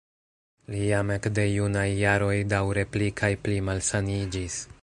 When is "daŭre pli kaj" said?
2.57-3.33